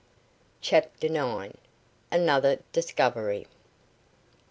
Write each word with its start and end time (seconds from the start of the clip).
CHAPTER 0.61 1.09
NINE. 1.09 1.59
ANOTHER 2.09 2.61
DISCOVERY. 2.73 3.45